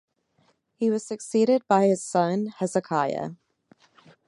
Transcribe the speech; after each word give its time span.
He 0.73 0.89
was 0.89 1.05
succeeded 1.05 1.61
by 1.67 1.85
his 1.85 2.03
son 2.03 2.47
Hezekiah. 2.57 3.33